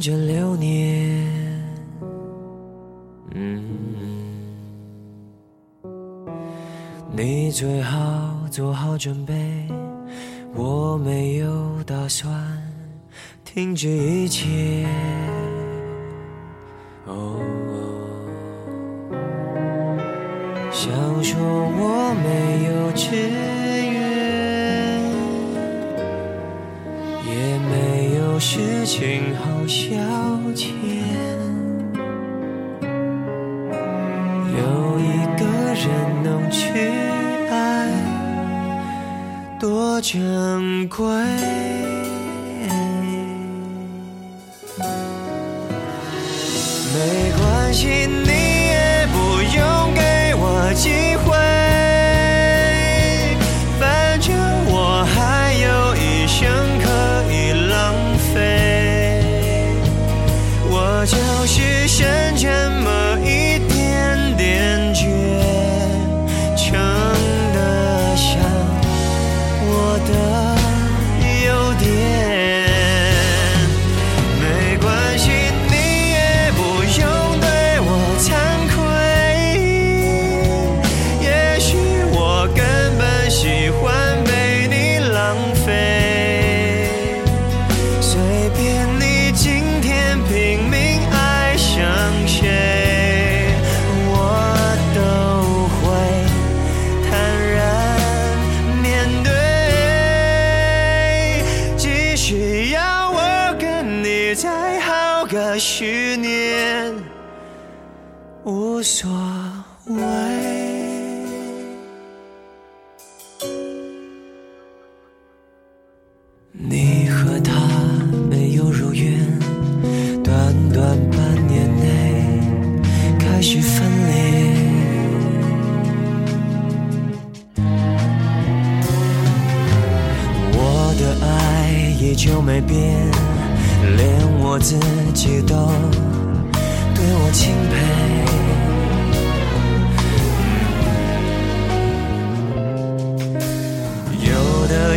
[0.00, 1.26] 这流年，
[3.34, 3.64] 嗯，
[7.10, 7.98] 你最好
[8.50, 9.66] 做好准备，
[10.54, 12.32] 我没有打算
[13.44, 14.86] 停止一切。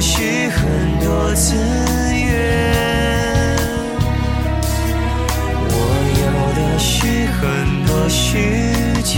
[0.01, 2.25] 许很多资源
[5.69, 5.73] 我
[6.17, 6.23] 有
[6.55, 7.41] 的是很
[7.85, 9.13] 多时间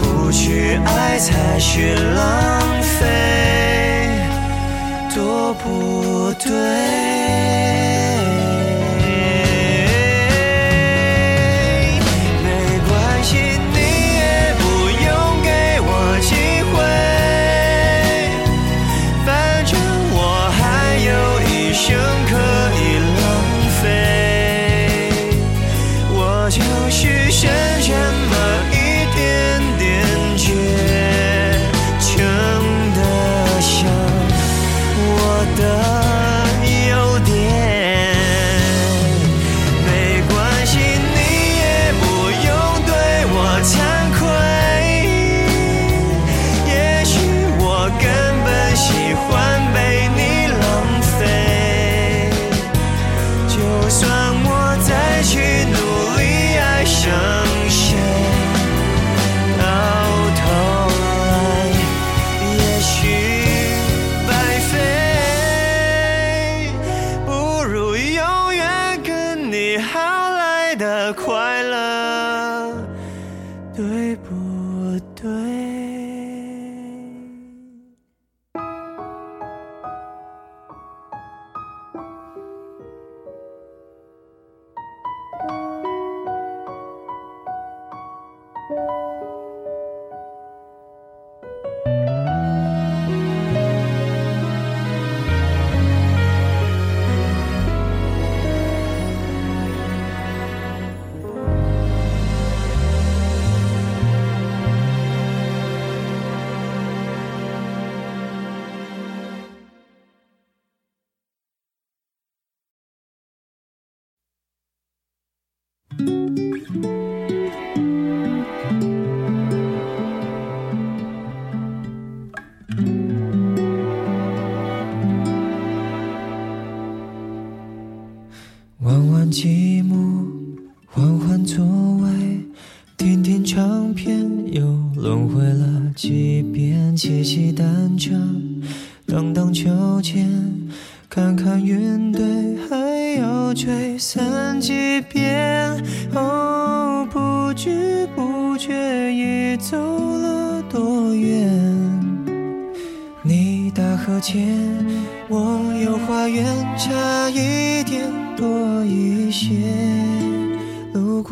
[0.00, 3.00] 不去爱才是浪费
[5.12, 7.11] 多不对。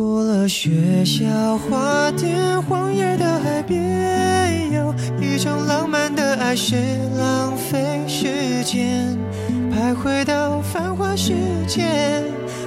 [0.01, 6.75] 过了学校，花店，荒野的海边，有一种浪漫的爱是
[7.19, 9.15] 浪费时间，
[9.71, 11.35] 徘徊到繁华世
[11.67, 11.85] 界，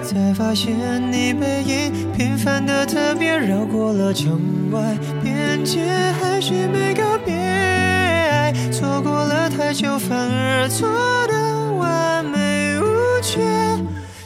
[0.04, 0.76] 才发现
[1.12, 4.40] 你背影平凡的特别，绕过了城
[4.72, 5.82] 外边界，
[6.22, 10.88] 还是没告别，爱错过了太久，反而错
[11.28, 12.43] 的完美。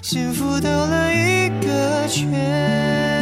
[0.09, 3.16] 幸福兜了一个圈。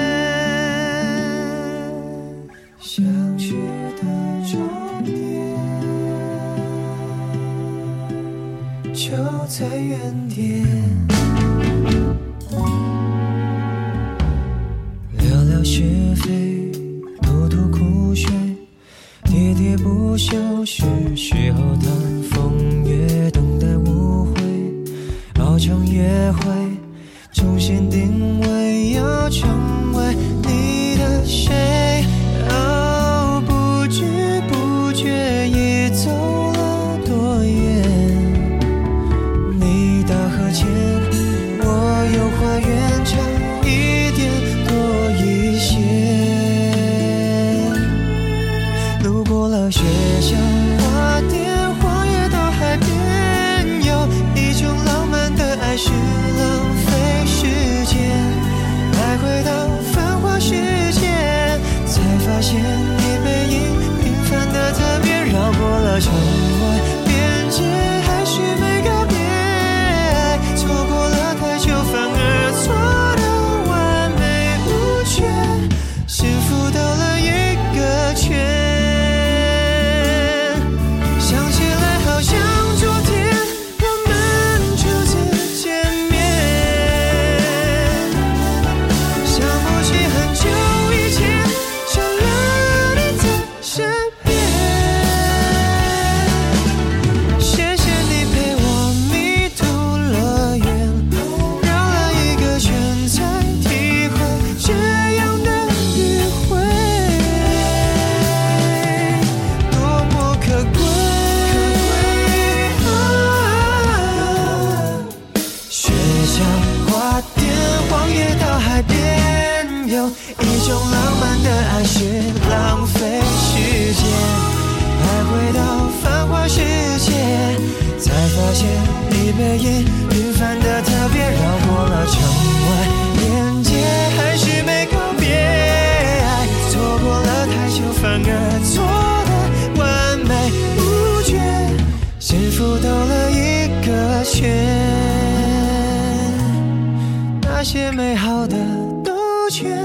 [147.65, 148.55] 些美好的
[149.03, 149.75] 兜圈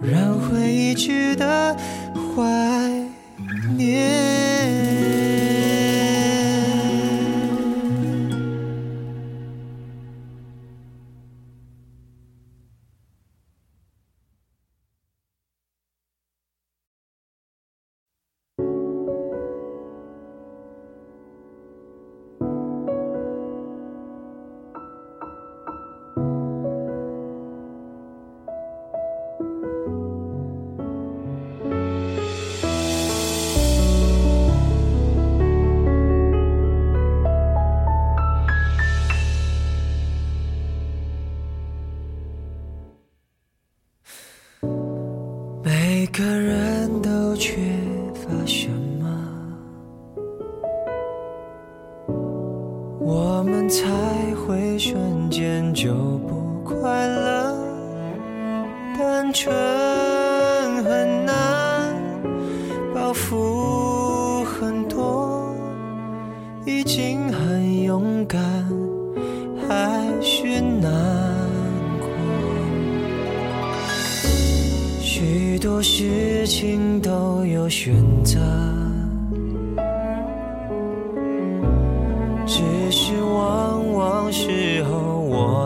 [0.00, 1.76] 让回忆值得
[2.14, 2.44] 怀
[3.76, 4.25] 念。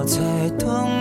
[0.01, 1.00] 我才懂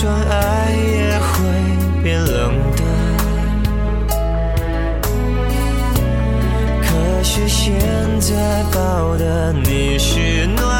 [0.00, 2.82] 算爱也会变冷的。
[6.82, 7.78] 可是现
[8.18, 10.79] 在抱的你是暖。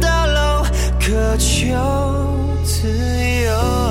[0.00, 0.64] 大楼
[1.00, 1.74] 渴求
[2.64, 2.88] 自
[3.44, 3.83] 由。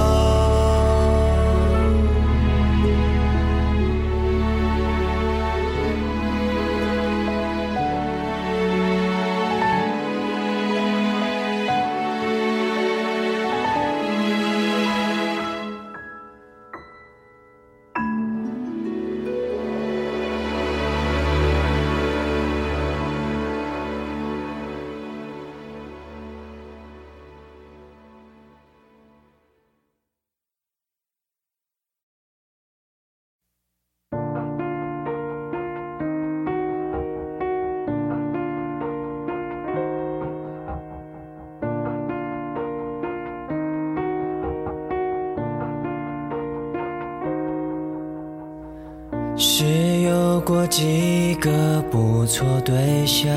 [53.23, 53.31] 家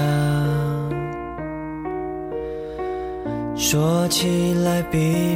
[3.55, 5.36] 说起来比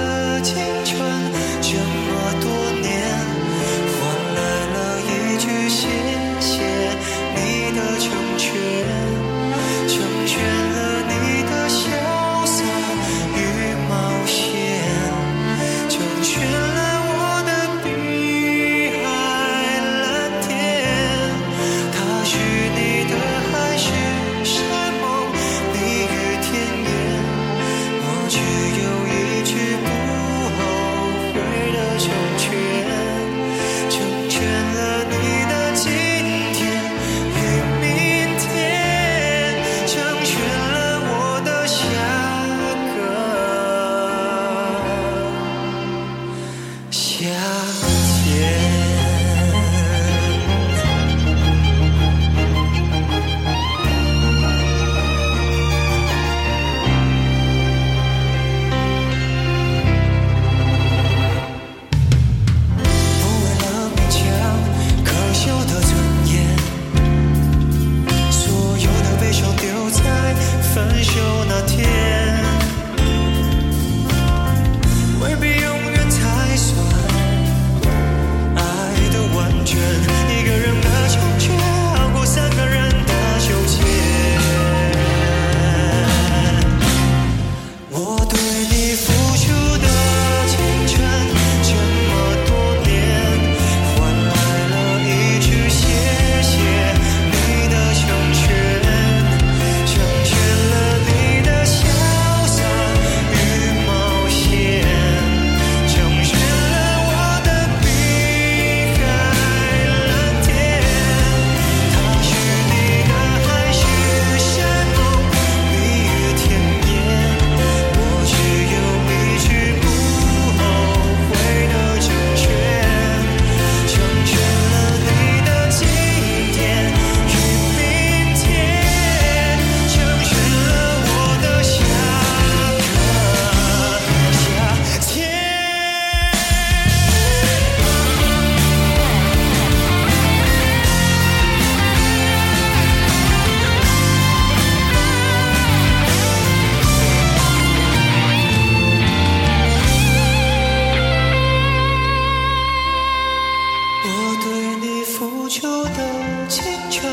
[155.51, 157.11] 秋的清晨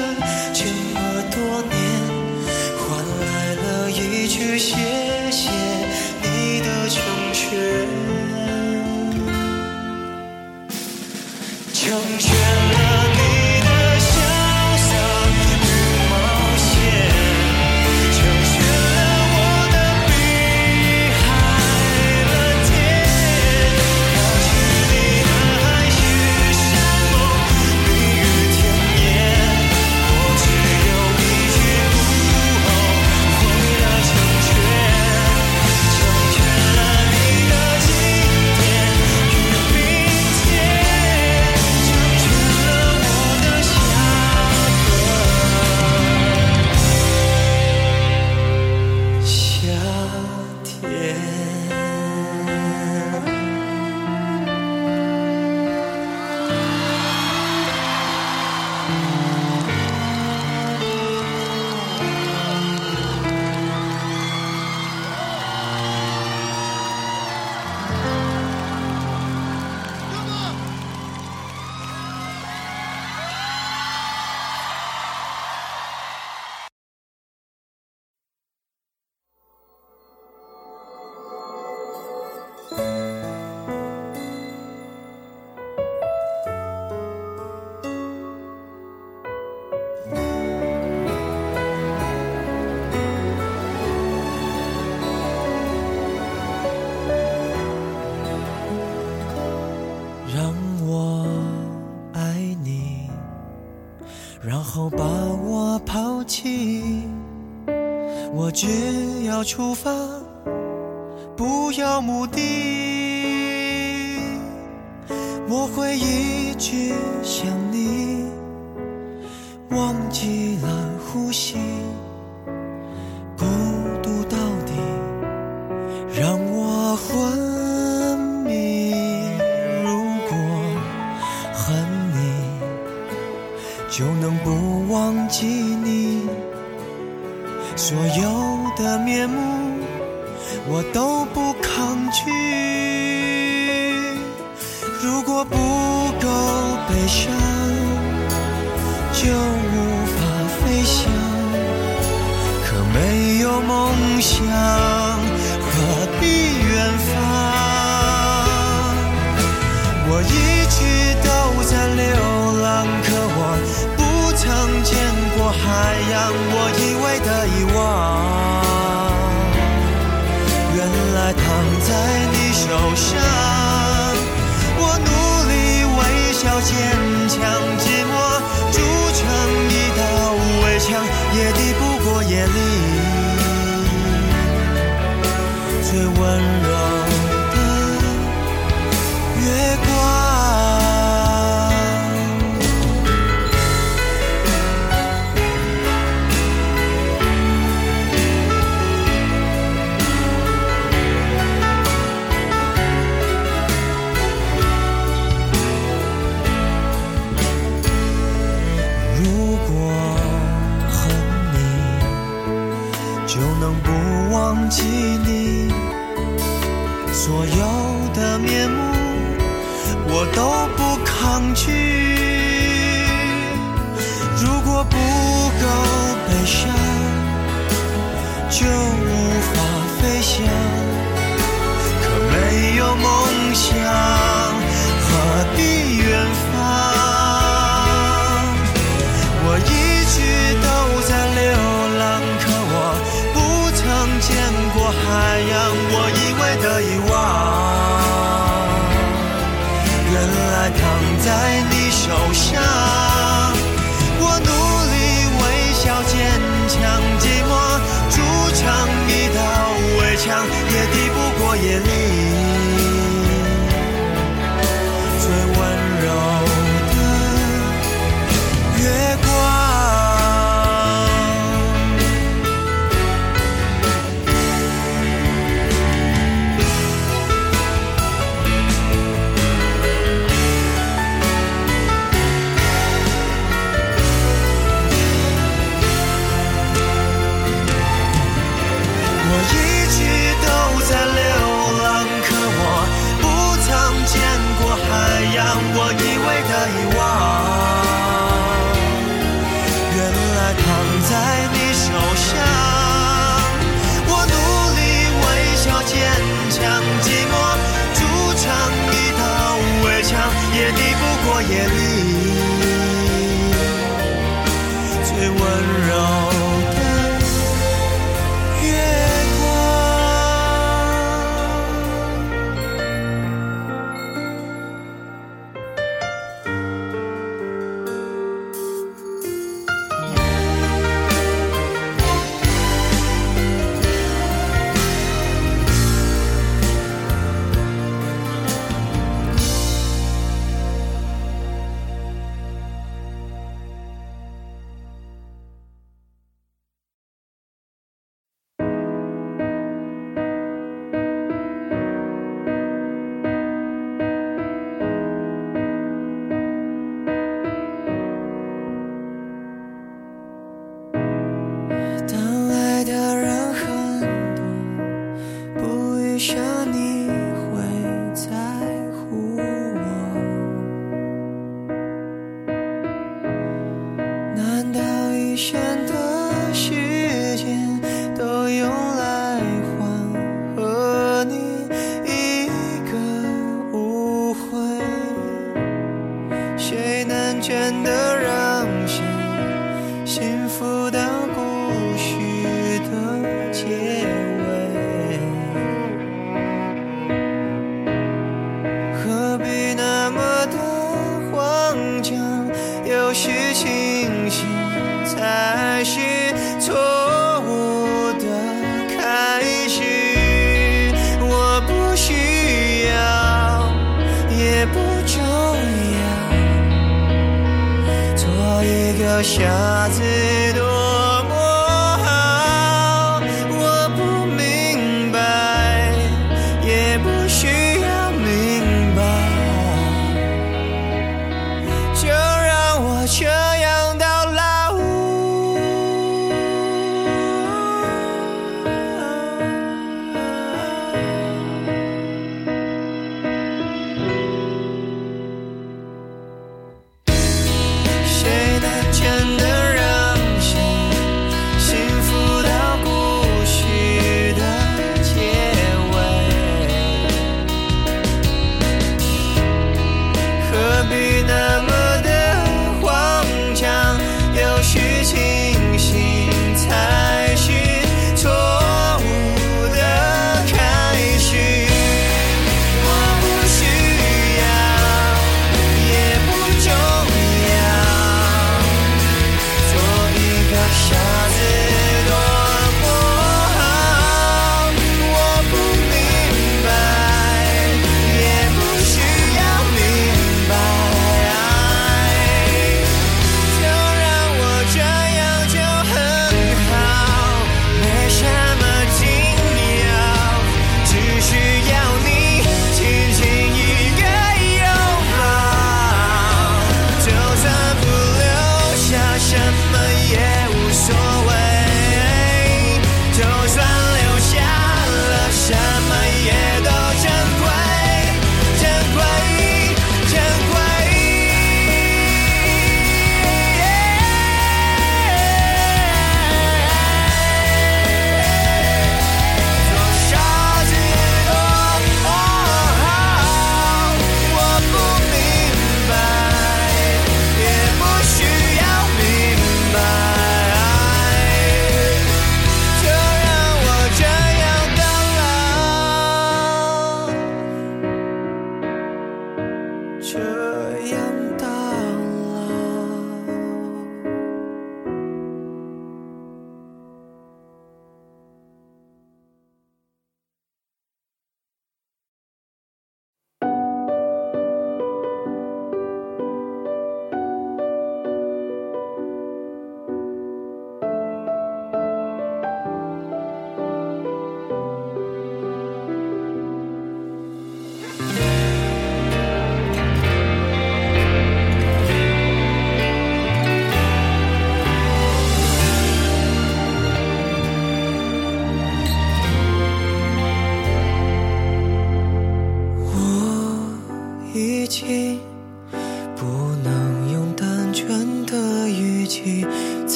[108.59, 110.18] 我只要出发，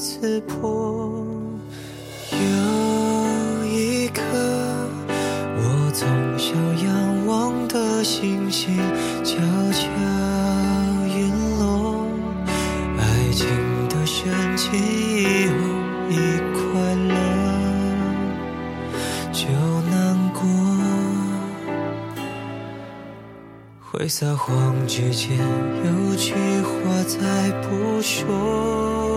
[0.00, 1.22] 刺破
[2.32, 4.22] 有一颗
[5.58, 6.08] 我从
[6.38, 8.74] 小仰望的星星
[9.22, 9.36] 悄
[9.70, 9.86] 悄
[11.06, 12.06] 陨落
[12.96, 13.46] 爱情
[13.90, 15.54] 的神奇以后
[16.08, 17.12] 一快乐
[19.30, 19.50] 就
[19.90, 20.40] 难过
[23.82, 26.32] 会撒谎之前有句
[26.62, 29.09] 话再不说。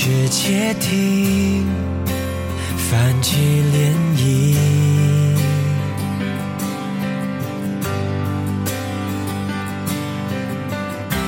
[0.00, 1.66] 雪接听，
[2.76, 3.36] 泛起
[3.74, 4.54] 涟漪。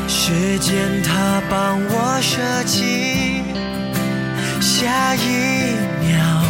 [0.06, 3.42] 时间它帮我设计，
[4.60, 5.74] 下一
[6.06, 6.44] 秒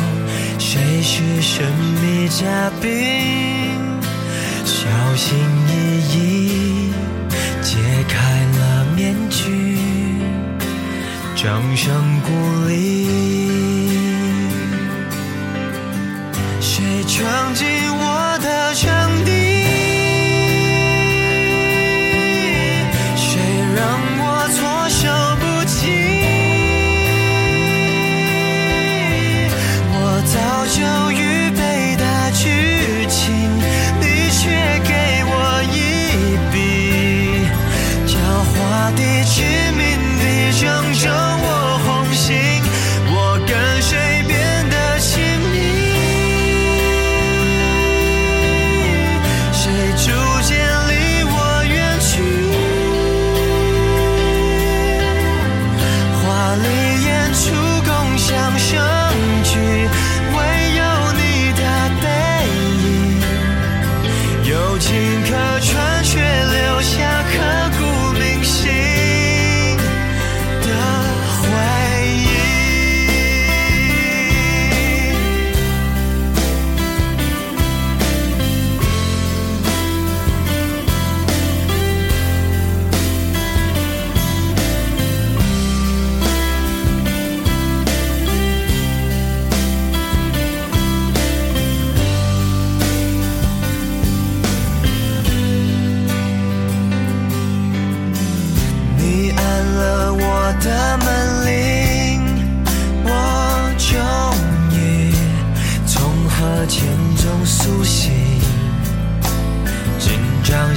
[0.58, 1.64] 谁是神
[2.02, 2.90] 秘嘉宾？
[4.66, 5.38] 小心
[5.70, 5.72] 翼
[6.12, 6.92] 翼
[7.62, 9.78] 解开了面具，
[11.34, 12.09] 掌声。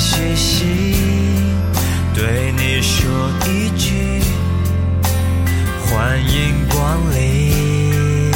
[0.05, 0.93] 写信
[2.13, 3.09] 对你说
[3.47, 4.19] 一句
[5.79, 8.33] 欢迎光临。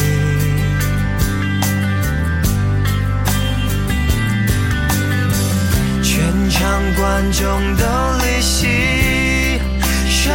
[6.01, 7.85] 全场观众都
[8.23, 9.59] 离席
[10.07, 10.33] 剩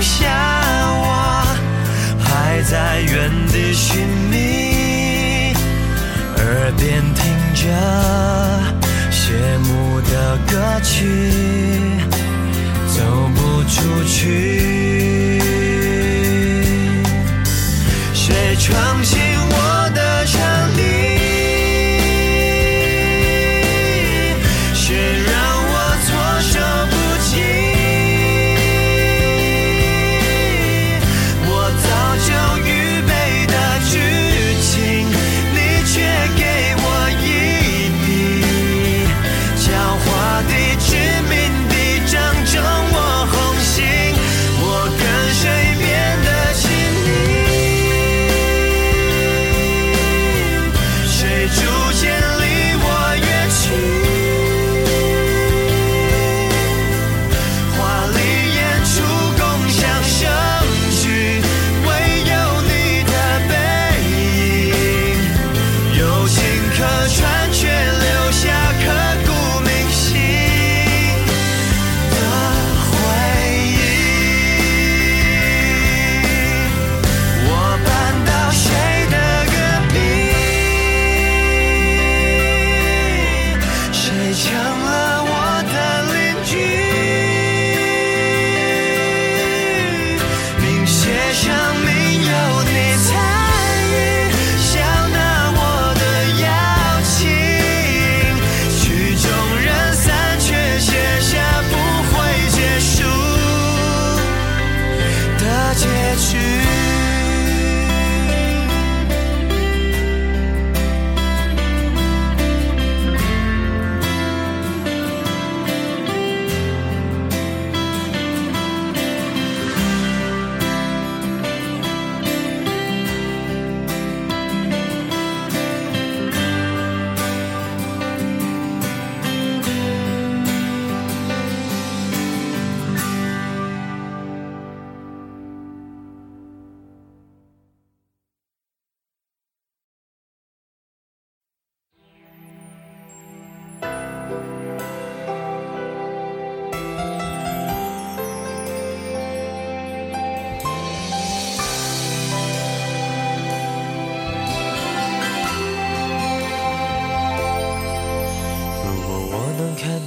[0.00, 0.30] 下
[0.96, 1.44] 我
[2.18, 5.52] 还在原地寻觅
[6.38, 8.09] 耳边听着
[10.82, 11.30] 去
[12.88, 13.02] 走
[13.34, 14.69] 不出去。